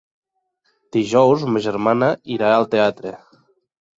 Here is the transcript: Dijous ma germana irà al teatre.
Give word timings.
Dijous 0.97 1.43
ma 1.51 1.61
germana 1.67 2.09
irà 2.37 2.49
al 2.55 2.67
teatre. 2.75 3.13